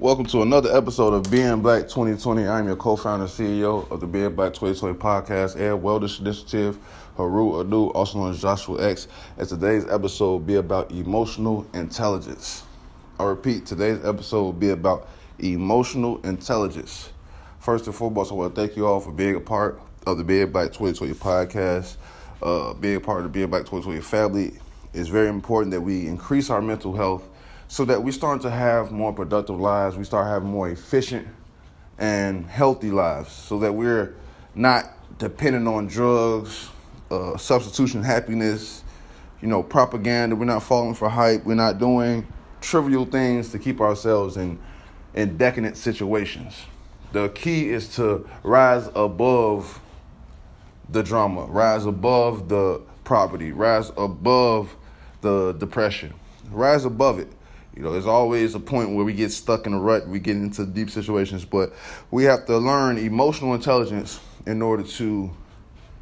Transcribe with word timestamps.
Welcome 0.00 0.24
to 0.28 0.40
another 0.40 0.74
episode 0.74 1.12
of 1.12 1.30
Being 1.30 1.60
Black 1.60 1.82
2020. 1.82 2.48
I'm 2.48 2.66
your 2.66 2.74
co-founder 2.74 3.26
and 3.26 3.30
CEO 3.30 3.86
of 3.90 4.00
the 4.00 4.06
Being 4.06 4.34
Black 4.34 4.54
2020 4.54 4.98
podcast 4.98 5.56
and 5.56 5.82
Wellness 5.84 6.20
Initiative, 6.20 6.78
Haru 7.18 7.62
Adu, 7.62 7.94
also 7.94 8.18
known 8.18 8.30
as 8.30 8.40
Joshua 8.40 8.82
X. 8.82 9.08
And 9.36 9.46
today's 9.46 9.86
episode 9.88 10.30
will 10.30 10.38
be 10.38 10.54
about 10.54 10.90
emotional 10.90 11.66
intelligence. 11.74 12.62
I 13.18 13.24
repeat, 13.24 13.66
today's 13.66 14.02
episode 14.02 14.42
will 14.42 14.52
be 14.54 14.70
about 14.70 15.06
emotional 15.38 16.18
intelligence. 16.24 17.10
First 17.58 17.84
and 17.84 17.94
foremost, 17.94 18.32
I 18.32 18.36
want 18.36 18.54
to 18.54 18.58
thank 18.58 18.78
you 18.78 18.86
all 18.86 19.00
for 19.00 19.12
being 19.12 19.36
a 19.36 19.40
part 19.40 19.82
of 20.06 20.16
the 20.16 20.24
Being 20.24 20.50
Black 20.50 20.68
2020 20.68 21.12
podcast. 21.12 21.98
Uh, 22.42 22.72
being 22.72 22.96
a 22.96 23.00
part 23.00 23.18
of 23.18 23.24
the 23.24 23.28
Being 23.28 23.50
Black 23.50 23.66
2020 23.66 24.00
family 24.00 24.54
is 24.94 25.08
very 25.08 25.28
important 25.28 25.72
that 25.72 25.82
we 25.82 26.06
increase 26.06 26.48
our 26.48 26.62
mental 26.62 26.96
health 26.96 27.28
so 27.70 27.84
that 27.84 28.02
we 28.02 28.10
start 28.10 28.42
to 28.42 28.50
have 28.50 28.90
more 28.90 29.12
productive 29.12 29.60
lives. 29.60 29.96
We 29.96 30.02
start 30.02 30.26
having 30.26 30.48
more 30.48 30.68
efficient 30.68 31.28
and 31.98 32.44
healthy 32.44 32.90
lives 32.90 33.30
so 33.30 33.60
that 33.60 33.72
we're 33.72 34.16
not 34.56 34.86
dependent 35.20 35.68
on 35.68 35.86
drugs, 35.86 36.68
uh, 37.12 37.36
substitution 37.36 38.02
happiness, 38.02 38.82
you 39.40 39.46
know, 39.46 39.62
propaganda. 39.62 40.34
We're 40.34 40.46
not 40.46 40.64
falling 40.64 40.94
for 40.94 41.08
hype. 41.08 41.44
We're 41.44 41.54
not 41.54 41.78
doing 41.78 42.26
trivial 42.60 43.04
things 43.04 43.52
to 43.52 43.58
keep 43.60 43.80
ourselves 43.80 44.36
in, 44.36 44.58
in 45.14 45.36
decadent 45.36 45.76
situations. 45.76 46.60
The 47.12 47.28
key 47.28 47.68
is 47.68 47.94
to 47.94 48.28
rise 48.42 48.88
above 48.96 49.80
the 50.88 51.04
drama, 51.04 51.44
rise 51.44 51.86
above 51.86 52.48
the 52.48 52.82
property, 53.04 53.52
rise 53.52 53.92
above 53.96 54.74
the 55.20 55.52
depression, 55.52 56.14
rise 56.50 56.84
above 56.84 57.20
it 57.20 57.28
you 57.76 57.82
know, 57.82 57.92
there's 57.92 58.06
always 58.06 58.54
a 58.54 58.60
point 58.60 58.94
where 58.94 59.04
we 59.04 59.12
get 59.12 59.30
stuck 59.30 59.66
in 59.66 59.74
a 59.74 59.80
rut, 59.80 60.08
we 60.08 60.18
get 60.18 60.36
into 60.36 60.66
deep 60.66 60.90
situations, 60.90 61.44
but 61.44 61.72
we 62.10 62.24
have 62.24 62.46
to 62.46 62.58
learn 62.58 62.98
emotional 62.98 63.54
intelligence 63.54 64.20
in 64.46 64.60
order 64.60 64.82
to 64.82 65.30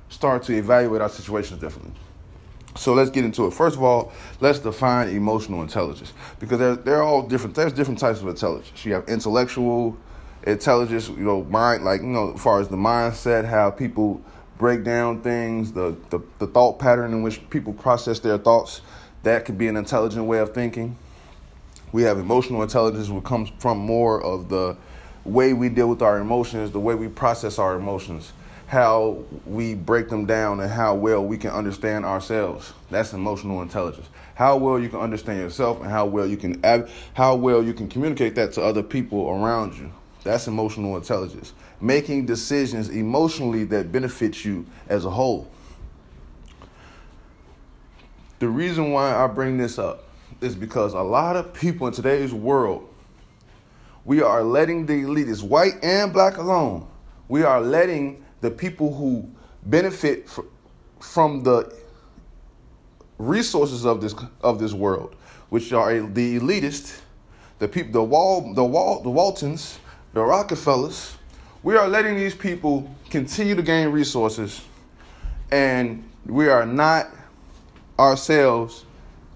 start 0.09 0.43
to 0.45 0.57
evaluate 0.57 1.03
our 1.03 1.09
situations 1.09 1.61
differently. 1.61 1.93
So 2.77 2.95
let's 2.95 3.11
get 3.11 3.25
into 3.25 3.47
it. 3.47 3.53
First 3.53 3.77
of 3.77 3.83
all, 3.83 4.13
let's 4.41 4.61
define 4.61 5.09
emotional 5.09 5.63
intelligence 5.63 6.13
because 6.39 6.59
they're, 6.59 6.77
they're 6.77 7.03
all 7.03 7.23
different. 7.23 7.55
There's 7.55 7.73
different 7.73 7.99
types 7.99 8.21
of 8.21 8.29
intelligence. 8.29 8.85
You 8.85 8.95
have 8.95 9.09
intellectual 9.09 9.97
intelligence, 10.45 11.09
you 11.09 11.17
know, 11.17 11.43
mind, 11.45 11.85
like, 11.85 12.01
you 12.01 12.07
know, 12.07 12.33
as 12.35 12.41
far 12.41 12.61
as 12.61 12.69
the 12.69 12.77
mindset, 12.77 13.45
how 13.45 13.71
people 13.71 14.23
break 14.59 14.85
down 14.85 15.23
things, 15.23 15.73
the, 15.73 15.97
the, 16.11 16.21
the 16.39 16.47
thought 16.47 16.79
pattern 16.79 17.13
in 17.13 17.23
which 17.23 17.49
people 17.51 17.73
process 17.73 18.21
their 18.21 18.39
thoughts. 18.39 18.81
That 19.25 19.45
could 19.45 19.59
be 19.59 19.67
an 19.69 19.77
intelligent 19.77 20.25
way 20.27 20.39
of 20.39 20.55
thinking. 20.55 20.97
We 21.93 22.03
have 22.03 22.19
emotional 22.19 22.63
intelligence, 22.63 23.09
which 23.09 23.25
comes 23.25 23.51
from 23.59 23.79
more 23.79 24.23
of 24.23 24.49
the 24.49 24.77
way 25.25 25.53
we 25.53 25.69
deal 25.69 25.89
with 25.89 26.03
our 26.03 26.19
emotions, 26.19 26.71
the 26.71 26.81
way 26.81 26.95
we 26.95 27.09
process 27.09 27.59
our 27.59 27.77
emotions, 27.77 28.33
how 28.67 29.25
we 29.47 29.75
break 29.75 30.09
them 30.09 30.27
down, 30.27 30.61
and 30.61 30.71
how 30.71 30.95
well 30.95 31.25
we 31.25 31.39
can 31.39 31.51
understand 31.51 32.05
ourselves. 32.05 32.73
That's 32.91 33.13
emotional 33.13 33.63
intelligence. 33.63 34.09
How 34.35 34.57
well 34.57 34.79
you 34.79 34.89
can 34.89 35.01
understand 35.01 35.41
yourself, 35.41 35.81
and 35.81 35.91
how 35.91 36.07
well 36.07 36.27
you 36.27 36.37
can 36.37 36.63
how 37.15 37.35
well 37.35 37.63
you 37.63 37.73
can 37.73 37.89
communicate 37.89 38.35
that 38.37 38.53
to 38.55 38.63
other 38.63 38.83
people 38.83 39.29
around 39.31 39.75
you. 39.77 39.91
That's 40.25 40.47
emotional 40.47 40.97
intelligence. 40.97 41.55
Making 41.81 42.27
decisions 42.27 42.89
emotionally 42.89 43.65
that 43.65 43.91
benefit 43.93 44.45
you 44.45 44.67
as 44.89 45.05
a 45.05 45.11
whole. 45.11 45.51
The 48.41 48.49
reason 48.49 48.93
why 48.93 49.15
I 49.15 49.27
bring 49.27 49.57
this 49.57 49.79
up 49.79 50.05
is 50.41 50.55
because 50.55 50.95
a 50.95 51.01
lot 51.01 51.37
of 51.37 51.53
people 51.53 51.87
in 51.87 51.93
today's 51.93 52.33
world, 52.33 52.89
we 54.05 54.23
are 54.23 54.43
letting 54.43 54.87
the 54.87 55.03
elitists, 55.03 55.43
white 55.43 55.75
and 55.83 56.13
black 56.13 56.39
alone, 56.39 56.87
we 57.29 57.43
are 57.43 57.61
letting 57.61 58.25
the 58.41 58.51
people 58.51 58.95
who 58.95 59.29
benefit 59.65 60.29
from 61.01 61.43
the 61.43 61.73
resources 63.19 63.85
of 63.85 64.01
this 64.01 64.15
of 64.41 64.59
this 64.59 64.73
world, 64.73 65.15
which 65.51 65.73
are 65.73 66.01
the 66.01 66.39
elitists, 66.39 67.01
the 67.59 67.69
people, 67.69 67.93
the 67.93 68.03
Wall, 68.03 68.55
the 68.55 68.65
Wall, 68.65 69.01
the 69.01 69.11
Waltons, 69.11 69.79
the 70.15 70.23
Rockefellers. 70.23 71.17
We 71.63 71.77
are 71.77 71.89
letting 71.89 72.17
these 72.17 72.35
people 72.35 72.95
continue 73.11 73.57
to 73.57 73.63
gain 73.63 73.89
resources, 73.89 74.63
and 75.51 76.09
we 76.25 76.49
are 76.49 76.65
not 76.65 77.09
ourselves 77.99 78.85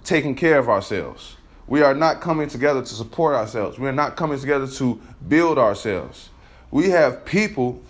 taking 0.05 0.35
care 0.35 0.59
of 0.59 0.69
ourselves. 0.69 1.37
We 1.67 1.83
are 1.83 1.95
not 1.95 2.21
coming 2.21 2.49
together 2.49 2.81
to 2.81 2.95
support 2.95 3.35
ourselves. 3.35 3.79
We 3.79 3.89
are 3.89 3.93
not 3.93 4.17
coming 4.17 4.39
together 4.39 4.67
to 4.67 5.01
build 5.29 5.59
ourselves. 5.59 6.29
We 6.71 6.91
have 6.91 7.25
people 7.25 7.83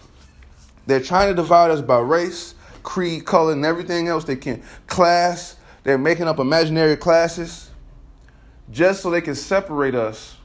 they're 0.87 1.01
trying 1.01 1.29
to 1.29 1.35
divide 1.35 1.71
us 1.71 1.81
by 1.81 1.99
race, 2.01 2.55
creed, 2.83 3.25
color, 3.25 3.53
and 3.53 3.65
everything 3.65 4.09
else 4.09 4.25
they 4.25 4.37
can. 4.37 4.63
Class, 4.87 5.57
they're 5.85 5.99
making 5.99 6.27
up 6.27 6.39
imaginary 6.39 6.97
classes 6.97 7.71
just 8.71 9.03
so 9.03 9.11
they 9.11 9.21
can 9.21 9.35
separate 9.35 9.95
us 9.95 10.37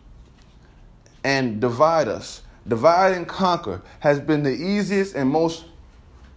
and 1.24 1.60
divide 1.60 2.08
us. 2.08 2.44
Divide 2.68 3.14
and 3.14 3.28
conquer 3.28 3.82
has 4.00 4.20
been 4.20 4.44
the 4.44 4.54
easiest 4.54 5.16
and 5.16 5.30
most 5.30 5.66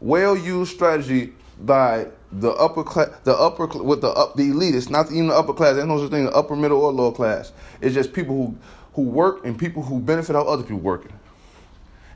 well 0.01 0.37
used 0.37 0.73
strategy 0.73 1.33
by 1.65 2.07
the 2.33 2.51
upper 2.53 2.85
class, 2.85 3.09
the 3.25 3.35
upper 3.35 3.67
with 3.67 4.01
the 4.01 4.09
up 4.09 4.37
the 4.37 4.51
elitists, 4.51 4.91
not 4.91 5.11
even 5.11 5.29
the 5.29 5.35
upper 5.35 5.53
class. 5.53 5.75
There's 5.75 5.87
no 5.87 6.01
such 6.01 6.11
thing, 6.11 6.25
The 6.25 6.35
upper 6.35 6.57
middle 6.57 6.81
or 6.81 6.93
lower 6.93 7.13
class. 7.13 7.53
It's 7.81 7.95
just 7.95 8.13
people 8.13 8.37
who 8.37 8.59
who 8.95 9.03
work 9.03 9.45
and 9.45 9.59
people 9.59 9.83
who 9.83 10.01
benefit 10.01 10.35
how 10.35 10.43
other 10.43 10.63
people 10.63 10.79
working. 10.79 11.13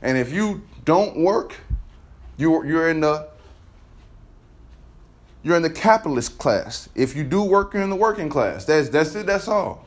And 0.01 0.17
if 0.17 0.31
you 0.31 0.61
don't 0.83 1.17
work, 1.17 1.55
you're 2.37 2.65
you're 2.65 2.89
in 2.89 3.01
the 3.01 3.27
you're 5.43 5.55
in 5.55 5.63
the 5.63 5.69
capitalist 5.69 6.37
class. 6.37 6.89
If 6.95 7.15
you 7.15 7.23
do 7.23 7.43
work, 7.43 7.73
you're 7.73 7.83
in 7.83 7.89
the 7.89 7.95
working 7.95 8.29
class. 8.29 8.65
That's 8.65 8.89
that's 8.89 9.15
it. 9.15 9.25
That's 9.25 9.47
all. 9.47 9.85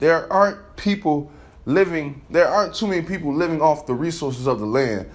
There 0.00 0.30
aren't 0.32 0.76
people 0.76 1.30
living. 1.66 2.22
There 2.30 2.46
aren't 2.46 2.74
too 2.74 2.86
many 2.86 3.02
people 3.02 3.34
living 3.34 3.60
off 3.60 3.86
the 3.86 3.94
resources 3.94 4.46
of 4.46 4.60
the 4.60 4.66
land 4.66 5.10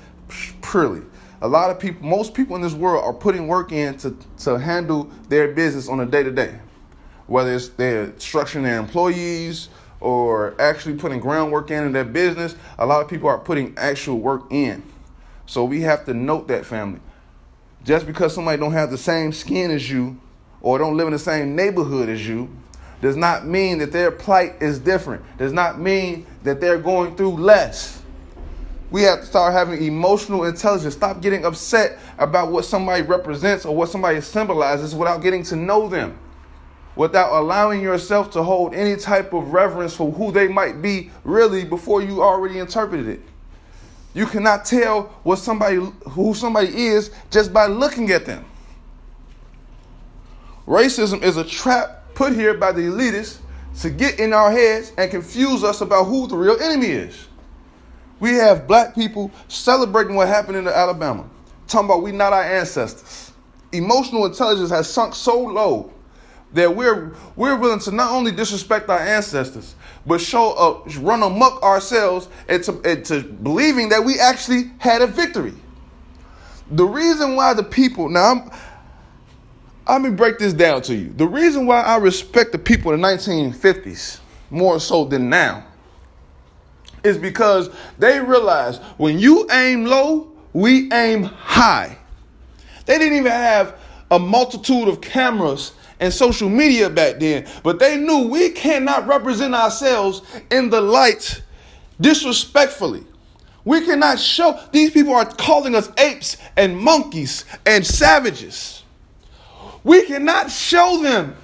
purely 0.61 1.01
a 1.43 1.47
lot 1.47 1.69
of 1.69 1.77
people, 1.77 2.07
most 2.07 2.33
people 2.33 2.55
in 2.55 2.61
this 2.61 2.73
world 2.73 3.03
are 3.03 3.13
putting 3.13 3.49
work 3.49 3.73
in 3.73 3.97
to, 3.97 4.15
to 4.37 4.57
handle 4.57 5.11
their 5.27 5.49
business 5.49 5.89
on 5.89 5.99
a 5.99 6.05
day 6.05 6.23
to 6.23 6.31
day. 6.31 6.57
Whether 7.27 7.53
it's 7.53 7.67
they're 7.67 8.07
structuring 8.11 8.63
their 8.63 8.79
employees 8.79 9.67
or 9.99 10.59
actually 10.59 10.95
putting 10.95 11.19
groundwork 11.19 11.69
in 11.69 11.83
in 11.83 11.91
their 11.91 12.05
business, 12.05 12.55
a 12.79 12.85
lot 12.85 13.01
of 13.01 13.09
people 13.09 13.27
are 13.27 13.37
putting 13.37 13.77
actual 13.77 14.19
work 14.19 14.43
in. 14.51 14.83
So 15.45 15.65
we 15.65 15.81
have 15.81 16.05
to 16.05 16.13
note 16.13 16.47
that 16.47 16.65
family. 16.65 17.01
Just 17.83 18.07
because 18.07 18.33
somebody 18.33 18.57
don't 18.57 18.71
have 18.71 18.89
the 18.89 18.97
same 18.97 19.33
skin 19.33 19.69
as 19.69 19.91
you 19.91 20.17
or 20.61 20.77
don't 20.77 20.95
live 20.95 21.07
in 21.07 21.13
the 21.13 21.19
same 21.19 21.57
neighborhood 21.57 22.07
as 22.07 22.25
you 22.25 22.49
does 23.01 23.17
not 23.17 23.45
mean 23.45 23.79
that 23.79 23.91
their 23.91 24.11
plight 24.11 24.61
is 24.61 24.79
different. 24.79 25.21
Does 25.37 25.51
not 25.51 25.77
mean 25.77 26.25
that 26.43 26.61
they're 26.61 26.79
going 26.79 27.17
through 27.17 27.31
less. 27.31 28.01
We 28.93 29.01
have 29.01 29.21
to 29.21 29.25
start 29.25 29.53
having 29.53 29.83
emotional 29.83 30.43
intelligence. 30.43 30.93
Stop 30.93 31.19
getting 31.19 31.45
upset 31.45 31.97
about 32.19 32.51
what 32.51 32.63
somebody 32.63 33.01
represents 33.01 33.65
or 33.65 33.75
what 33.75 33.89
somebody 33.89 34.21
symbolizes 34.21 34.93
without 34.93 35.23
getting 35.23 35.41
to 35.45 35.55
know 35.55 35.89
them. 35.89 36.15
Without 36.95 37.33
allowing 37.33 37.81
yourself 37.81 38.29
to 38.33 38.43
hold 38.43 38.75
any 38.75 38.95
type 38.95 39.33
of 39.33 39.51
reverence 39.51 39.95
for 39.95 40.11
who 40.11 40.31
they 40.31 40.47
might 40.47 40.83
be 40.83 41.09
really 41.23 41.63
before 41.63 42.03
you 42.03 42.21
already 42.21 42.59
interpreted 42.59 43.07
it. 43.07 43.21
You 44.13 44.27
cannot 44.27 44.63
tell 44.63 45.05
what 45.23 45.37
somebody 45.39 45.77
who 46.11 46.35
somebody 46.35 46.85
is 46.85 47.09
just 47.31 47.51
by 47.51 47.65
looking 47.65 48.11
at 48.11 48.27
them. 48.27 48.45
Racism 50.67 51.23
is 51.23 51.37
a 51.37 51.43
trap 51.43 52.13
put 52.13 52.33
here 52.33 52.53
by 52.53 52.71
the 52.71 52.81
elitists 52.81 53.39
to 53.81 53.89
get 53.89 54.19
in 54.19 54.33
our 54.33 54.51
heads 54.51 54.93
and 54.99 55.09
confuse 55.09 55.63
us 55.63 55.81
about 55.81 56.03
who 56.03 56.27
the 56.27 56.37
real 56.37 56.61
enemy 56.61 56.89
is. 56.89 57.27
We 58.19 58.35
have 58.35 58.67
black 58.67 58.95
people 58.95 59.31
celebrating 59.47 60.15
what 60.15 60.27
happened 60.27 60.57
in 60.57 60.67
Alabama, 60.67 61.29
talking 61.67 61.85
about 61.85 62.03
we 62.03 62.11
not 62.11 62.33
our 62.33 62.43
ancestors. 62.43 63.31
Emotional 63.71 64.25
intelligence 64.25 64.69
has 64.69 64.89
sunk 64.89 65.15
so 65.15 65.39
low 65.39 65.91
that 66.53 66.73
we're 66.75 67.15
we're 67.35 67.57
willing 67.57 67.79
to 67.79 67.91
not 67.91 68.11
only 68.11 68.31
disrespect 68.31 68.89
our 68.89 68.99
ancestors, 68.99 69.75
but 70.05 70.21
show 70.21 70.53
up, 70.53 70.85
run 70.99 71.23
amok 71.23 71.61
ourselves 71.63 72.29
into, 72.47 72.79
into 72.81 73.23
believing 73.23 73.89
that 73.89 74.03
we 74.03 74.19
actually 74.19 74.71
had 74.77 75.01
a 75.01 75.07
victory. 75.07 75.53
The 76.71 76.85
reason 76.85 77.35
why 77.35 77.53
the 77.53 77.63
people 77.63 78.09
now 78.09 78.31
I'm, 78.31 78.51
let 79.87 80.01
me 80.01 80.15
break 80.15 80.37
this 80.37 80.53
down 80.53 80.81
to 80.83 80.95
you. 80.95 81.11
The 81.13 81.27
reason 81.27 81.65
why 81.65 81.81
I 81.81 81.97
respect 81.97 82.51
the 82.51 82.57
people 82.57 82.93
in 82.93 83.01
the 83.01 83.07
1950s 83.07 84.19
more 84.49 84.79
so 84.79 85.03
than 85.05 85.29
now 85.29 85.65
is 87.03 87.17
because 87.17 87.69
they 87.99 88.19
realized 88.19 88.81
when 88.97 89.19
you 89.19 89.47
aim 89.51 89.85
low, 89.85 90.31
we 90.53 90.91
aim 90.91 91.23
high. 91.23 91.97
They 92.85 92.97
didn't 92.97 93.17
even 93.17 93.31
have 93.31 93.77
a 94.11 94.19
multitude 94.19 94.87
of 94.87 95.01
cameras 95.01 95.73
and 95.99 96.13
social 96.13 96.49
media 96.49 96.89
back 96.89 97.19
then, 97.19 97.47
but 97.63 97.79
they 97.79 97.97
knew 97.97 98.27
we 98.27 98.49
cannot 98.49 99.07
represent 99.07 99.55
ourselves 99.55 100.21
in 100.51 100.69
the 100.69 100.81
light 100.81 101.41
disrespectfully. 101.99 103.05
We 103.65 103.85
cannot 103.85 104.19
show, 104.19 104.59
these 104.71 104.91
people 104.91 105.13
are 105.13 105.25
calling 105.25 105.73
us 105.75 105.89
apes 105.97 106.37
and 106.57 106.77
monkeys 106.77 107.45
and 107.65 107.85
savages. 107.85 108.83
We 109.83 110.05
cannot 110.05 110.51
show 110.51 111.01
them 111.01 111.35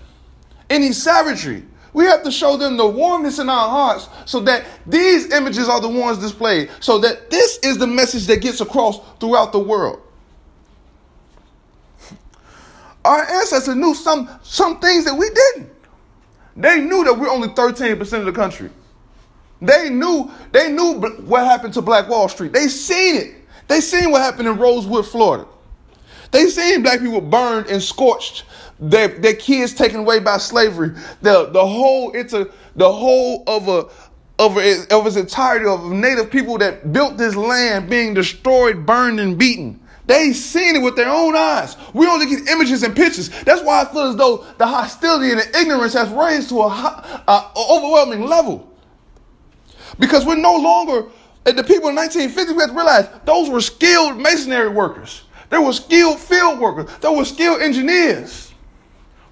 any 0.69 0.91
savagery. 0.91 1.63
We 1.93 2.05
have 2.05 2.23
to 2.23 2.31
show 2.31 2.57
them 2.57 2.77
the 2.77 2.87
warmness 2.87 3.39
in 3.39 3.49
our 3.49 3.69
hearts 3.69 4.07
so 4.25 4.39
that 4.41 4.65
these 4.85 5.31
images 5.31 5.67
are 5.67 5.81
the 5.81 5.89
ones 5.89 6.19
displayed, 6.19 6.69
so 6.79 6.99
that 6.99 7.29
this 7.29 7.57
is 7.63 7.77
the 7.77 7.87
message 7.87 8.27
that 8.27 8.41
gets 8.41 8.61
across 8.61 8.99
throughout 9.19 9.51
the 9.51 9.59
world. 9.59 10.01
Our 13.05 13.23
ancestors 13.23 13.75
knew 13.75 13.95
some, 13.95 14.29
some 14.43 14.79
things 14.79 15.05
that 15.05 15.15
we 15.15 15.29
didn't. 15.29 15.71
They 16.55 16.81
knew 16.81 17.03
that 17.05 17.17
we're 17.17 17.29
only 17.29 17.47
13% 17.49 18.19
of 18.19 18.25
the 18.25 18.31
country. 18.31 18.69
They 19.61 19.89
knew, 19.89 20.31
they 20.51 20.71
knew 20.71 20.99
what 21.25 21.45
happened 21.45 21.73
to 21.75 21.81
Black 21.81 22.07
Wall 22.07 22.29
Street. 22.29 22.53
They 22.53 22.67
seen 22.67 23.15
it. 23.15 23.35
They 23.67 23.81
seen 23.81 24.11
what 24.11 24.21
happened 24.21 24.47
in 24.47 24.57
Rosewood, 24.57 25.05
Florida. 25.05 25.45
They 26.31 26.47
seen 26.47 26.83
black 26.83 26.99
people 26.99 27.21
burned 27.21 27.67
and 27.67 27.81
scorched, 27.81 28.43
their, 28.79 29.07
their 29.07 29.35
kids 29.35 29.73
taken 29.73 30.01
away 30.01 30.19
by 30.19 30.37
slavery. 30.37 30.91
The 31.21 31.45
the 31.45 31.65
whole 31.65 32.11
it's 32.15 32.33
a 32.33 32.49
the 32.75 32.91
whole 32.91 33.43
of 33.47 33.67
a 33.67 33.89
of, 34.39 34.57
a, 34.57 34.85
of 34.93 35.05
its 35.05 35.17
entirety 35.17 35.65
of 35.65 35.91
native 35.91 36.31
people 36.31 36.57
that 36.59 36.93
built 36.93 37.17
this 37.17 37.35
land 37.35 37.89
being 37.89 38.13
destroyed, 38.13 38.85
burned, 38.85 39.19
and 39.19 39.37
beaten. 39.37 39.81
They 40.05 40.33
seen 40.33 40.77
it 40.77 40.79
with 40.79 40.95
their 40.95 41.09
own 41.09 41.35
eyes. 41.35 41.75
We 41.93 42.07
only 42.07 42.25
get 42.25 42.47
images 42.47 42.81
and 42.81 42.95
pictures. 42.95 43.29
That's 43.43 43.61
why 43.61 43.81
I 43.81 43.85
feel 43.85 44.03
as 44.03 44.15
though 44.15 44.45
the 44.57 44.65
hostility 44.65 45.31
and 45.31 45.39
the 45.39 45.59
ignorance 45.59 45.93
has 45.93 46.09
raised 46.09 46.49
to 46.49 46.61
a, 46.61 46.67
a, 46.67 47.51
overwhelming 47.55 48.25
level. 48.25 48.73
Because 49.99 50.25
we're 50.25 50.35
no 50.35 50.55
longer, 50.55 51.09
the 51.43 51.63
people 51.63 51.89
in 51.89 51.95
1950s, 51.95 52.55
we 52.55 52.61
have 52.61 52.69
to 52.69 52.75
realize 52.75 53.07
those 53.25 53.49
were 53.49 53.61
skilled 53.61 54.17
masonry 54.17 54.69
workers. 54.69 55.25
There 55.49 55.61
were 55.61 55.73
skilled 55.73 56.19
field 56.19 56.59
workers. 56.59 56.95
There 56.99 57.11
were 57.11 57.25
skilled 57.25 57.61
engineers. 57.61 58.53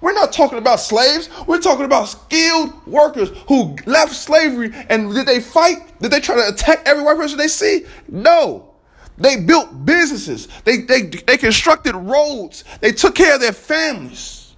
We're 0.00 0.14
not 0.14 0.32
talking 0.32 0.58
about 0.58 0.80
slaves. 0.80 1.28
We're 1.46 1.60
talking 1.60 1.84
about 1.84 2.04
skilled 2.04 2.86
workers 2.86 3.30
who 3.48 3.76
left 3.86 4.14
slavery 4.14 4.70
and 4.88 5.12
did 5.12 5.26
they 5.26 5.40
fight? 5.40 6.00
Did 6.00 6.10
they 6.12 6.20
try 6.20 6.36
to 6.36 6.48
attack 6.48 6.82
every 6.86 7.02
white 7.02 7.16
person 7.16 7.38
they 7.38 7.48
see? 7.48 7.84
No. 8.08 8.74
They 9.16 9.40
built 9.40 9.84
businesses. 9.84 10.46
They, 10.64 10.78
they, 10.78 11.02
they 11.02 11.36
constructed 11.36 11.96
roads. 11.96 12.62
They 12.80 12.92
took 12.92 13.16
care 13.16 13.34
of 13.34 13.40
their 13.40 13.52
families. 13.52 14.54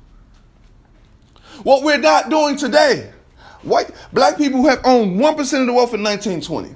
What 1.62 1.82
we're 1.82 1.98
not 1.98 2.28
doing 2.28 2.56
today, 2.56 3.10
white 3.62 3.90
black 4.12 4.36
people 4.36 4.64
have 4.66 4.80
owned 4.84 5.18
1% 5.18 5.60
of 5.60 5.66
the 5.66 5.72
wealth 5.72 5.94
in 5.94 6.02
1920 6.02 6.74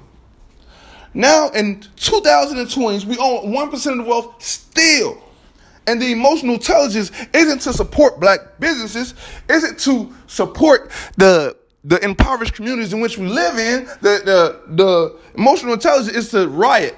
now 1.15 1.49
in 1.49 1.79
2020s, 1.95 3.05
we 3.05 3.17
own 3.17 3.51
1% 3.51 3.91
of 3.91 3.97
the 3.97 4.03
wealth 4.03 4.43
still. 4.43 5.21
And 5.87 6.01
the 6.01 6.11
emotional 6.11 6.55
intelligence 6.55 7.11
isn't 7.33 7.59
to 7.59 7.73
support 7.73 8.19
black 8.19 8.39
businesses, 8.59 9.13
isn't 9.49 9.79
to 9.79 10.13
support 10.27 10.91
the 11.17 11.55
the 11.85 12.03
impoverished 12.03 12.53
communities 12.55 12.93
in 12.93 12.99
which 12.99 13.17
we 13.17 13.27
live 13.27 13.59
in. 13.59 13.85
The, 14.01 14.21
the, 14.25 14.61
the 14.69 15.19
emotional 15.37 15.73
intelligence 15.73 16.17
is 16.17 16.31
to 16.31 16.47
riot. 16.47 16.97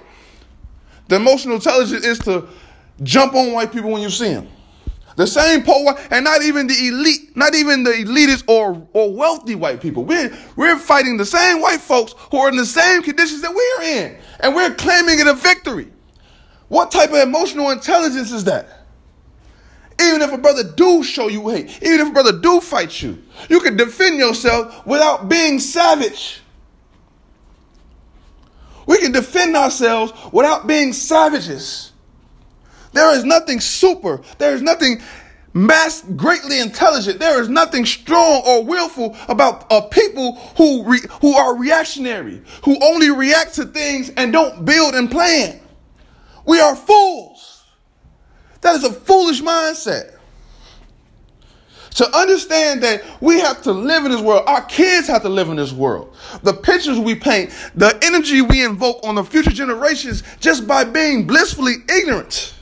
The 1.09 1.17
emotional 1.17 1.55
intelligence 1.55 2.05
is 2.05 2.19
to 2.19 2.47
jump 3.03 3.35
on 3.35 3.51
white 3.51 3.73
people 3.73 3.91
when 3.91 4.01
you 4.01 4.09
see 4.09 4.33
them. 4.33 4.47
The 5.17 5.25
same 5.25 5.63
poor 5.63 5.83
white, 5.83 5.97
and 6.11 6.23
not 6.23 6.43
even 6.43 6.67
the 6.67 6.87
elite, 6.87 7.35
not 7.35 7.55
even 7.55 7.81
the 7.81 7.89
elitist 7.89 8.43
or, 8.47 8.87
or 8.93 9.11
wealthy 9.11 9.55
white 9.55 9.81
people. 9.81 10.05
We're, 10.05 10.31
we're 10.55 10.77
fighting 10.77 11.17
the 11.17 11.25
same 11.25 11.59
white 11.59 11.81
folks 11.81 12.13
who 12.29 12.37
are 12.37 12.49
in 12.49 12.55
the 12.55 12.67
same 12.67 13.01
conditions 13.01 13.41
that 13.41 13.51
we're 13.51 13.81
in. 13.81 14.15
And 14.41 14.55
we're 14.55 14.75
claiming 14.75 15.19
it 15.19 15.25
a 15.25 15.33
victory. 15.33 15.91
What 16.67 16.91
type 16.91 17.09
of 17.09 17.15
emotional 17.15 17.71
intelligence 17.71 18.31
is 18.31 18.43
that? 18.43 18.85
Even 19.99 20.21
if 20.21 20.31
a 20.31 20.37
brother 20.37 20.63
do 20.63 21.03
show 21.03 21.29
you 21.29 21.49
hate, 21.49 21.81
even 21.81 21.99
if 21.99 22.09
a 22.09 22.13
brother 22.13 22.37
do 22.37 22.61
fight 22.61 23.01
you, 23.01 23.23
you 23.49 23.59
can 23.59 23.75
defend 23.75 24.19
yourself 24.19 24.85
without 24.85 25.27
being 25.27 25.57
savage. 25.57 26.41
We 28.85 28.99
can 28.99 29.11
defend 29.11 29.57
ourselves 29.57 30.13
without 30.31 30.67
being 30.67 30.93
savages. 30.93 31.91
There 32.97 33.13
is 33.13 33.23
nothing 33.25 33.59
super. 33.59 34.21
There 34.39 34.55
is 34.55 34.63
nothing 34.63 35.03
mass 35.53 36.01
greatly 36.15 36.59
intelligent. 36.59 37.19
There 37.19 37.39
is 37.39 37.47
nothing 37.47 37.85
strong 37.85 38.41
or 38.43 38.63
willful 38.63 39.15
about 39.27 39.67
a 39.69 39.83
people 39.83 40.37
who 40.57 40.83
re, 40.83 41.01
who 41.21 41.35
are 41.35 41.55
reactionary, 41.55 42.41
who 42.65 42.75
only 42.83 43.11
react 43.11 43.53
to 43.53 43.65
things 43.65 44.09
and 44.17 44.33
don't 44.33 44.65
build 44.65 44.95
and 44.95 45.11
plan. 45.11 45.59
We 46.47 46.59
are 46.59 46.75
fools. 46.75 47.65
That 48.61 48.75
is 48.75 48.83
a 48.83 48.91
foolish 48.91 49.43
mindset. 49.43 50.17
To 51.97 52.17
understand 52.17 52.81
that 52.81 53.03
we 53.21 53.39
have 53.41 53.61
to 53.61 53.73
live 53.73 54.05
in 54.05 54.11
this 54.11 54.21
world, 54.21 54.41
our 54.47 54.63
kids 54.65 55.07
have 55.07 55.21
to 55.21 55.29
live 55.29 55.49
in 55.49 55.57
this 55.57 55.71
world. 55.71 56.15
The 56.41 56.53
pictures 56.53 56.97
we 56.97 57.13
paint, 57.13 57.51
the 57.75 57.95
energy 58.01 58.41
we 58.41 58.65
invoke 58.65 59.05
on 59.05 59.13
the 59.13 59.23
future 59.23 59.51
generations 59.51 60.23
just 60.39 60.65
by 60.65 60.83
being 60.83 61.27
blissfully 61.27 61.75
ignorant. 61.87 62.55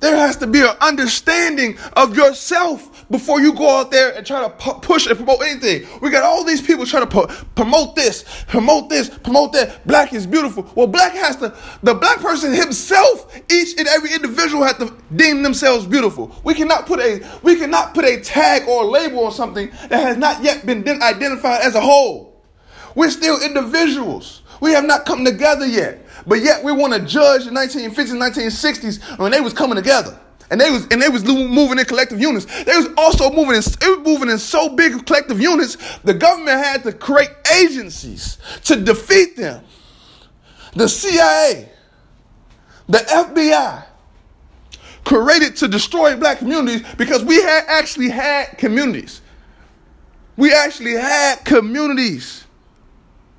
There 0.00 0.16
has 0.16 0.36
to 0.38 0.46
be 0.46 0.60
an 0.60 0.76
understanding 0.80 1.76
of 1.94 2.16
yourself 2.16 3.06
before 3.10 3.40
you 3.40 3.52
go 3.52 3.78
out 3.80 3.90
there 3.90 4.12
and 4.14 4.24
try 4.24 4.42
to 4.42 4.50
pu- 4.50 4.80
push 4.80 5.06
and 5.06 5.16
promote 5.16 5.42
anything. 5.42 5.88
We 6.00 6.10
got 6.10 6.22
all 6.22 6.44
these 6.44 6.62
people 6.62 6.86
trying 6.86 7.08
to 7.08 7.26
pu- 7.26 7.44
promote 7.56 7.96
this, 7.96 8.24
promote 8.46 8.88
this, 8.88 9.08
promote 9.08 9.52
that. 9.54 9.84
Black 9.86 10.12
is 10.12 10.26
beautiful. 10.26 10.70
Well, 10.76 10.86
black 10.86 11.12
has 11.14 11.36
to, 11.36 11.56
the 11.82 11.94
black 11.94 12.18
person 12.20 12.52
himself, 12.52 13.34
each 13.50 13.76
and 13.78 13.88
every 13.88 14.12
individual 14.12 14.62
has 14.64 14.76
to 14.78 14.94
deem 15.16 15.42
themselves 15.42 15.86
beautiful. 15.86 16.34
We 16.44 16.54
cannot 16.54 16.86
put 16.86 17.00
a, 17.00 17.26
we 17.42 17.56
cannot 17.56 17.94
put 17.94 18.04
a 18.04 18.20
tag 18.20 18.68
or 18.68 18.84
a 18.84 18.86
label 18.86 19.24
on 19.24 19.32
something 19.32 19.70
that 19.88 20.00
has 20.00 20.16
not 20.16 20.42
yet 20.42 20.64
been 20.64 20.86
identified 21.02 21.62
as 21.62 21.74
a 21.74 21.80
whole. 21.80 22.42
We're 22.94 23.10
still 23.10 23.42
individuals. 23.42 24.42
We 24.60 24.72
have 24.72 24.84
not 24.84 25.06
come 25.06 25.24
together 25.24 25.66
yet. 25.66 26.04
But 26.26 26.42
yet 26.42 26.62
we 26.64 26.72
want 26.72 26.92
to 26.94 27.00
judge 27.00 27.44
the 27.44 27.50
1950s, 27.50 27.94
1960s 27.94 29.18
when 29.18 29.32
they 29.32 29.40
was 29.40 29.52
coming 29.52 29.76
together. 29.76 30.18
And 30.50 30.60
they 30.60 30.70
was 30.70 30.86
and 30.90 31.02
they 31.02 31.08
was 31.08 31.24
moving 31.24 31.78
in 31.78 31.84
collective 31.84 32.20
units. 32.20 32.46
They 32.64 32.74
was 32.76 32.88
also 32.96 33.30
moving 33.30 33.56
in 33.56 33.58
it 33.58 33.98
was 33.98 34.06
moving 34.06 34.30
in 34.30 34.38
so 34.38 34.70
big 34.70 35.04
collective 35.04 35.40
units, 35.40 35.76
the 36.04 36.14
government 36.14 36.64
had 36.64 36.82
to 36.84 36.92
create 36.92 37.30
agencies 37.54 38.38
to 38.64 38.76
defeat 38.76 39.36
them. 39.36 39.62
The 40.74 40.88
CIA, 40.88 41.70
the 42.86 42.98
FBI, 42.98 43.84
created 45.04 45.56
to 45.56 45.68
destroy 45.68 46.16
black 46.16 46.38
communities 46.38 46.82
because 46.96 47.24
we 47.24 47.36
had 47.42 47.64
actually 47.68 48.08
had 48.08 48.56
communities. 48.58 49.20
We 50.36 50.54
actually 50.54 50.92
had 50.92 51.44
communities, 51.44 52.44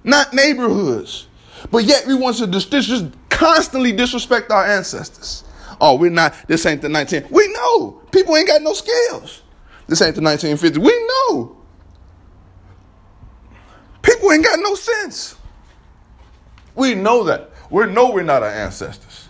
not 0.03 0.33
neighborhoods. 0.33 1.27
But 1.71 1.85
yet 1.85 2.05
we 2.07 2.15
want 2.15 2.37
to 2.37 2.47
just, 2.47 2.71
constantly 3.29 3.91
disrespect 3.91 4.51
our 4.51 4.65
ancestors. 4.65 5.45
Oh, 5.79 5.95
we're 5.95 6.11
not, 6.11 6.35
this 6.47 6.65
ain't 6.65 6.81
the 6.81 6.89
19. 6.89 7.27
We 7.29 7.47
know. 7.53 8.01
People 8.11 8.35
ain't 8.35 8.47
got 8.47 8.61
no 8.61 8.73
skills. 8.73 9.43
This 9.87 10.01
ain't 10.01 10.15
the 10.15 10.21
1950s. 10.21 10.77
We 10.77 11.07
know. 11.07 11.57
People 14.01 14.31
ain't 14.31 14.43
got 14.43 14.59
no 14.59 14.75
sense. 14.75 15.35
We 16.75 16.95
know 16.95 17.23
that. 17.23 17.51
We 17.69 17.85
know 17.85 18.11
we're 18.11 18.23
not 18.23 18.43
our 18.43 18.49
ancestors. 18.49 19.29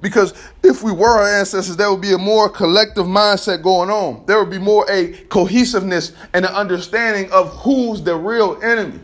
Because 0.00 0.34
if 0.62 0.82
we 0.82 0.92
were 0.92 1.18
our 1.18 1.38
ancestors, 1.38 1.76
there 1.76 1.90
would 1.90 2.02
be 2.02 2.12
a 2.12 2.18
more 2.18 2.48
collective 2.48 3.06
mindset 3.06 3.62
going 3.62 3.90
on. 3.90 4.24
There 4.26 4.38
would 4.38 4.50
be 4.50 4.58
more 4.58 4.86
a 4.90 5.12
cohesiveness 5.24 6.12
and 6.32 6.44
an 6.44 6.52
understanding 6.52 7.30
of 7.32 7.48
who's 7.56 8.02
the 8.02 8.14
real 8.16 8.60
enemy. 8.62 9.00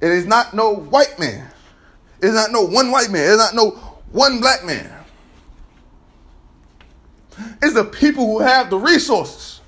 It 0.00 0.10
is 0.10 0.26
not 0.26 0.54
no 0.54 0.74
white 0.74 1.18
man. 1.18 1.50
It 2.22 2.26
is 2.26 2.34
not 2.34 2.50
no 2.52 2.62
one 2.62 2.90
white 2.90 3.10
man. 3.10 3.22
It 3.22 3.30
is 3.30 3.38
not 3.38 3.54
no 3.54 3.70
one 4.12 4.40
black 4.40 4.64
man. 4.64 4.92
It's 7.62 7.74
the 7.74 7.84
people 7.84 8.26
who 8.26 8.40
have 8.40 8.70
the 8.70 8.78
resources. 8.78 9.60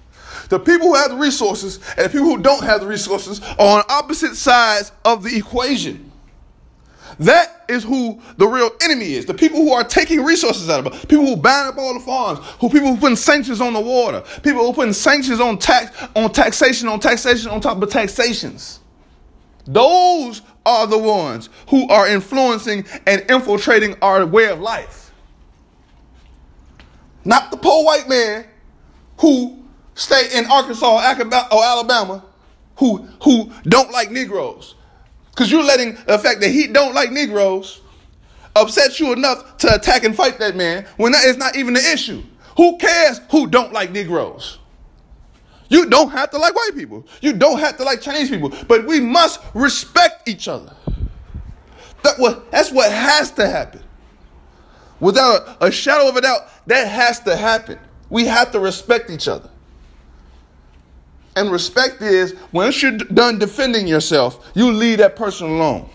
The 0.49 0.59
people 0.59 0.89
who 0.89 0.95
have 0.95 1.11
the 1.11 1.17
resources 1.17 1.79
and 1.97 2.07
the 2.07 2.09
people 2.09 2.27
who 2.27 2.39
don't 2.39 2.65
have 2.65 2.81
the 2.81 2.87
resources 2.87 3.41
are 3.59 3.79
on 3.79 3.85
opposite 3.91 4.35
sides 4.35 4.93
of 5.05 5.23
the 5.23 5.37
equation. 5.37 6.11
That 7.21 7.65
is 7.69 7.83
who 7.83 8.21
the 8.37 8.47
real 8.47 8.71
enemy 8.83 9.15
is. 9.15 9.27
The 9.27 9.35
people 9.35 9.59
who 9.59 9.73
are 9.73 9.85
taking 9.85 10.25
resources 10.25 10.71
out 10.71 10.87
of 10.87 10.95
it. 10.95 11.09
People 11.09 11.27
who 11.27 11.37
ban 11.37 11.67
up 11.67 11.77
all 11.77 11.95
the 11.95 12.01
farms. 12.01 12.39
Who 12.61 12.71
people 12.71 12.95
who 12.95 12.97
putting 12.97 13.17
sanctions 13.17 13.61
on 13.61 13.73
the 13.73 13.81
water. 13.81 14.23
People 14.43 14.65
who 14.65 14.73
putting 14.73 14.93
sanctions 14.93 15.41
on 15.41 15.59
tax 15.59 15.91
on 16.15 16.33
taxation 16.33 16.89
on 16.89 17.01
taxation 17.01 17.51
on 17.51 17.61
top 17.61 17.83
of 17.83 17.91
taxations. 17.91 18.81
Those 19.69 20.41
are 20.65 20.87
the 20.87 20.99
ones 20.99 21.51
who 21.69 21.87
are 21.89 22.09
influencing 22.09 22.87
and 23.07 23.21
infiltrating 23.31 23.97
our 24.01 24.25
way 24.25 24.47
of 24.47 24.61
life. 24.61 25.13
Not 27.25 27.51
the 27.51 27.59
poor 27.59 27.85
white 27.85 28.09
man 28.09 28.47
who 29.19 29.63
stay 29.95 30.29
in 30.35 30.47
Arkansas 30.47 31.47
or 31.53 31.65
Alabama 31.65 32.25
who 32.77 33.07
who 33.23 33.53
don't 33.65 33.91
like 33.93 34.11
Negroes. 34.11 34.75
Because 35.31 35.53
you're 35.53 35.63
letting 35.63 35.97
the 36.07 36.19
fact 36.19 36.41
that 36.41 36.49
he 36.51 36.67
don't 36.67 36.95
like 36.95 37.13
Negroes 37.13 37.83
upset 38.57 38.99
you 38.99 39.13
enough 39.13 39.59
to 39.59 39.75
attack 39.75 40.05
and 40.05 40.17
fight 40.17 40.39
that 40.39 40.57
man 40.57 40.87
when 40.97 41.13
that 41.13 41.27
is 41.27 41.37
not 41.37 41.57
even 41.57 41.75
the 41.75 41.93
issue. 41.93 42.23
Who 42.57 42.79
cares 42.79 43.21
who 43.31 43.47
don't 43.47 43.73
like 43.73 43.91
Negroes? 43.91 44.59
You 45.69 45.87
don't 45.89 46.11
have 46.11 46.31
to 46.31 46.39
like 46.39 46.55
white 46.55 46.73
people. 46.75 47.07
You 47.21 47.35
don't 47.35 47.59
have 47.59 47.77
to 47.77 47.85
like 47.85 48.01
Chinese 48.01 48.31
people. 48.31 48.53
But 48.67 48.87
we 48.87 49.01
must 49.01 49.41
respect 49.55 50.29
each 50.29 50.49
other. 50.49 50.75
That 52.03 52.19
what, 52.19 52.51
that's 52.51 52.73
what 52.73 52.91
has 52.91 53.31
to 53.33 53.47
happen. 53.47 53.83
Without 55.01 55.57
a, 55.61 55.67
a 55.67 55.71
shadow 55.71 56.09
of 56.09 56.17
a 56.17 56.21
doubt, 56.21 56.49
that 56.67 56.89
has 56.89 57.21
to 57.21 57.37
happen. 57.37 57.79
We 58.11 58.25
have 58.27 58.51
to 58.53 58.61
respect 58.61 59.11
each 59.11 59.29
other. 59.29 59.51
And 61.37 61.53
respect 61.53 62.03
is 62.03 62.35
once 62.51 62.83
you're 62.83 62.99
done 62.99 63.39
defending 63.39 63.87
yourself, 63.87 64.51
you 64.55 64.73
leave 64.73 64.99
that 64.99 65.15
person 65.15 65.49
alone. 65.49 65.89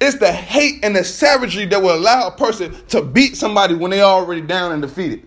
It's 0.00 0.18
the 0.18 0.32
hate 0.32 0.84
and 0.84 0.94
the 0.94 1.04
savagery 1.04 1.64
that 1.66 1.80
will 1.80 1.96
allow 1.96 2.28
a 2.28 2.30
person 2.32 2.74
to 2.88 3.02
beat 3.02 3.36
somebody 3.36 3.74
when 3.74 3.90
they're 3.90 4.04
already 4.04 4.40
down 4.40 4.72
and 4.72 4.82
defeated. 4.82 5.26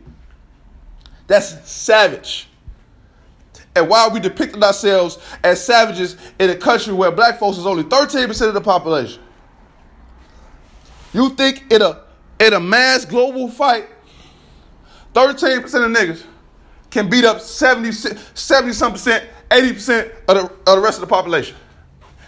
That's 1.28 1.70
savage. 1.70 2.48
And 3.76 3.90
while 3.90 4.10
we 4.10 4.20
depicted 4.20 4.64
ourselves 4.64 5.20
as 5.44 5.64
savages 5.64 6.16
in 6.40 6.50
a 6.50 6.56
country 6.56 6.94
where 6.94 7.12
black 7.12 7.40
folks 7.40 7.58
is 7.58 7.66
only 7.66 7.84
13% 7.84 8.48
of 8.48 8.54
the 8.54 8.62
population, 8.62 9.22
you 11.14 11.30
think 11.32 11.72
in 11.72 11.82
a 11.82 12.02
in 12.40 12.54
a 12.54 12.60
mass 12.60 13.06
global 13.06 13.50
fight, 13.50 13.88
13% 15.14 15.64
of 15.64 15.92
niggas 15.92 16.24
can 16.90 17.10
beat 17.10 17.24
up 17.24 17.40
70, 17.40 17.92
70 18.34 18.74
some 18.74 18.92
percent, 18.92 19.24
80% 19.50 20.12
of 20.28 20.36
the, 20.36 20.44
of 20.44 20.76
the 20.76 20.82
rest 20.82 20.98
of 20.98 21.02
the 21.02 21.08
population. 21.08 21.56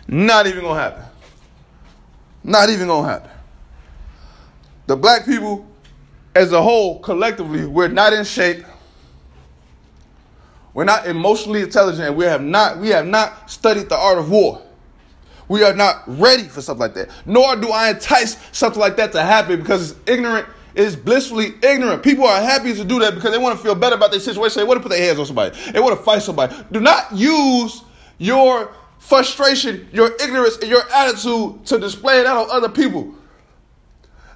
Not 0.08 0.48
even 0.48 0.64
gonna 0.64 0.80
happen. 0.80 1.04
Not 2.44 2.70
even 2.70 2.88
gonna 2.88 3.08
happen. 3.08 3.32
The 4.88 4.96
black 4.96 5.26
people 5.26 5.68
as 6.34 6.54
a 6.54 6.62
whole, 6.62 7.00
collectively, 7.00 7.66
we're 7.66 7.90
not 7.90 8.14
in 8.14 8.24
shape. 8.24 8.64
We're 10.78 10.84
not 10.84 11.08
emotionally 11.08 11.64
intelligent, 11.64 12.08
and 12.08 12.16
we 12.16 12.26
have 12.26 12.44
not 12.44 12.78
we 12.78 12.90
have 12.90 13.08
not 13.08 13.50
studied 13.50 13.90
the 13.90 13.98
art 13.98 14.20
of 14.20 14.30
war. 14.30 14.62
We 15.48 15.64
are 15.64 15.74
not 15.74 16.04
ready 16.06 16.44
for 16.44 16.62
something 16.62 16.82
like 16.82 16.94
that. 16.94 17.10
Nor 17.26 17.56
do 17.56 17.70
I 17.70 17.90
entice 17.90 18.38
something 18.52 18.80
like 18.80 18.96
that 18.98 19.12
to 19.14 19.24
happen 19.24 19.60
because 19.60 19.90
it's 19.90 20.00
ignorant 20.08 20.48
is 20.76 20.96
blissfully 20.96 21.56
ignorant. 21.64 22.04
People 22.04 22.28
are 22.28 22.40
happy 22.40 22.76
to 22.76 22.84
do 22.84 23.00
that 23.00 23.16
because 23.16 23.32
they 23.32 23.40
want 23.40 23.58
to 23.58 23.64
feel 23.64 23.74
better 23.74 23.96
about 23.96 24.12
their 24.12 24.20
situation. 24.20 24.60
They 24.60 24.68
want 24.68 24.78
to 24.78 24.84
put 24.84 24.90
their 24.90 25.04
hands 25.04 25.18
on 25.18 25.26
somebody. 25.26 25.58
They 25.72 25.80
want 25.80 25.98
to 25.98 26.04
fight 26.04 26.22
somebody. 26.22 26.56
Do 26.72 26.80
not 26.80 27.12
use 27.12 27.82
your 28.20 28.72
frustration, 29.00 29.90
your 29.92 30.14
ignorance, 30.22 30.58
and 30.58 30.70
your 30.70 30.84
attitude 30.94 31.66
to 31.66 31.80
display 31.80 32.24
out 32.24 32.38
on 32.38 32.52
other 32.52 32.70
people. 32.70 33.16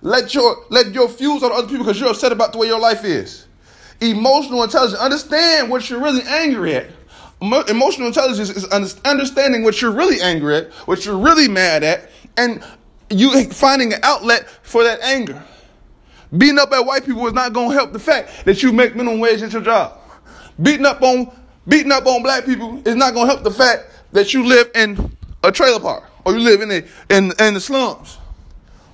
Let 0.01 0.33
your 0.33 0.65
let 0.71 0.91
your 0.91 1.07
fuse 1.07 1.43
on 1.43 1.51
other 1.51 1.67
people 1.67 1.85
because 1.85 1.99
you're 1.99 2.09
upset 2.09 2.31
about 2.31 2.51
the 2.51 2.57
way 2.57 2.65
your 2.65 2.79
life 2.79 3.05
is. 3.05 3.45
Emotional 4.01 4.63
intelligence. 4.63 4.99
Understand 4.99 5.69
what 5.69 5.89
you're 5.89 6.01
really 6.01 6.23
angry 6.27 6.75
at. 6.75 6.87
Emotional 7.41 8.07
intelligence 8.07 8.49
is 8.49 8.65
understanding 8.65 9.63
what 9.63 9.81
you're 9.81 9.91
really 9.91 10.21
angry 10.21 10.57
at, 10.57 10.71
what 10.87 11.05
you're 11.05 11.17
really 11.17 11.47
mad 11.47 11.83
at, 11.83 12.09
and 12.37 12.63
you 13.09 13.43
finding 13.45 13.93
an 13.93 13.99
outlet 14.03 14.47
for 14.61 14.83
that 14.83 15.01
anger. 15.01 15.43
Beating 16.37 16.59
up 16.59 16.71
at 16.71 16.85
white 16.85 17.05
people 17.05 17.25
is 17.27 17.33
not 17.33 17.51
going 17.51 17.69
to 17.69 17.75
help 17.75 17.93
the 17.93 17.99
fact 17.99 18.45
that 18.45 18.63
you 18.63 18.71
make 18.71 18.95
minimum 18.95 19.19
wage 19.19 19.41
at 19.41 19.51
your 19.51 19.61
job. 19.61 19.99
Beating 20.61 20.85
up 20.85 21.01
on 21.01 21.31
beating 21.67 21.91
up 21.91 22.05
on 22.05 22.23
black 22.23 22.45
people 22.45 22.81
is 22.85 22.95
not 22.95 23.13
going 23.13 23.27
to 23.27 23.33
help 23.33 23.43
the 23.43 23.51
fact 23.51 23.85
that 24.13 24.33
you 24.33 24.45
live 24.45 24.69
in 24.75 25.15
a 25.43 25.51
trailer 25.51 25.79
park 25.79 26.03
or 26.25 26.33
you 26.33 26.39
live 26.39 26.61
in 26.61 26.69
the 26.69 26.87
in, 27.09 27.33
in 27.39 27.53
the 27.53 27.59
slums. 27.59 28.17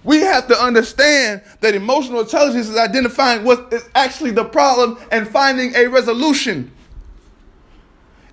We 0.08 0.22
have 0.22 0.48
to 0.48 0.58
understand 0.58 1.42
that 1.60 1.76
emotional 1.76 2.22
intelligence 2.22 2.70
is 2.70 2.78
identifying 2.78 3.44
what 3.44 3.74
is 3.74 3.84
actually 3.94 4.32
the 4.32 4.46
problem 4.46 4.98
and 5.12 5.28
finding 5.28 5.76
a 5.76 5.88
resolution. 5.88 6.72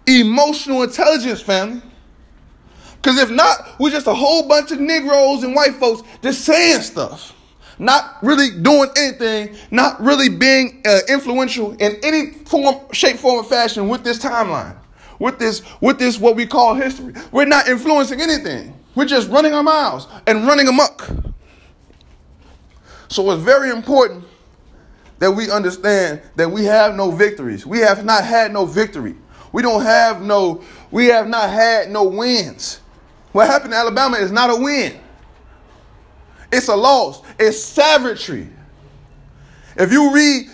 Emotional 0.07 0.85
intelligence, 0.85 1.41
family. 1.41 1.83
Because 3.03 3.19
if 3.19 3.29
not, 3.29 3.81
we're 3.81 3.91
just 3.91 4.07
a 4.07 4.15
whole 4.15 4.47
bunch 4.47 4.71
of 4.71 4.79
Negroes 4.79 5.43
and 5.43 5.53
white 5.53 5.75
folks 5.75 6.09
just 6.23 6.45
saying 6.45 6.81
stuff 6.83 7.35
not 7.77 8.19
really 8.23 8.51
doing 8.63 8.89
anything, 8.97 9.57
not 9.73 10.01
really 10.01 10.29
being 10.29 10.81
uh, 10.87 11.01
influential 11.09 11.73
in 11.73 11.97
any 12.05 12.31
form, 12.45 12.77
shape, 12.93 13.17
form, 13.17 13.41
or 13.41 13.43
fashion 13.43 13.89
with 13.89 14.05
this 14.05 14.21
timeline, 14.21 14.77
with 15.19 15.41
this, 15.41 15.61
with 15.81 15.99
this 15.99 16.21
what 16.21 16.37
we 16.37 16.47
call 16.47 16.77
history. 16.77 17.15
We're 17.33 17.47
not 17.47 17.67
influencing 17.67 18.21
anything. 18.21 18.79
We're 18.95 19.07
just 19.07 19.29
running 19.29 19.55
our 19.55 19.65
mouths 19.65 20.07
and 20.29 20.47
running 20.47 20.69
amok. 20.69 21.24
So 23.15 23.31
it's 23.31 23.45
very 23.45 23.71
important 23.71 24.25
that 25.21 25.31
we 25.31 25.49
understand 25.49 26.21
that 26.35 26.51
we 26.51 26.65
have 26.65 26.97
no 26.97 27.13
victories. 27.13 27.65
We 27.65 27.79
have 27.79 28.05
not 28.05 28.25
had 28.25 28.53
no 28.53 28.67
victory. 28.67 29.15
We 29.53 29.63
don't 29.63 29.85
have 29.85 30.21
no, 30.21 30.65
we 30.91 31.07
have 31.07 31.29
not 31.29 31.49
had 31.49 31.93
no 31.93 32.03
wins. 32.03 32.81
What 33.31 33.47
happened 33.47 33.73
in 33.73 33.79
Alabama 33.79 34.17
is 34.17 34.33
not 34.33 34.51
a 34.51 34.61
win. 34.61 34.99
It's 36.51 36.67
a 36.67 36.75
loss. 36.75 37.23
It's 37.39 37.63
savagery. 37.63 38.49
If 39.77 39.93
you 39.93 40.13
read 40.13 40.49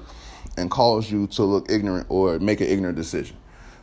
and 0.56 0.70
cause 0.70 1.10
you 1.10 1.26
to 1.28 1.44
look 1.44 1.70
ignorant 1.70 2.06
or 2.08 2.38
make 2.38 2.60
an 2.60 2.66
ignorant 2.66 2.96
decision. 2.96 3.36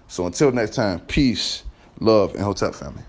So 0.08 0.25
until 0.25 0.51
next 0.51 0.75
time, 0.75 1.00
peace 1.01 1.63
love, 2.00 2.34
and 2.34 2.44
Hotep 2.44 2.75
family. 2.75 3.04